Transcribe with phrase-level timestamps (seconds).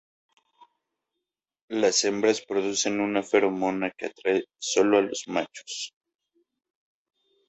[1.69, 5.93] Las hembras producen una feromona que atrae sólo los machos.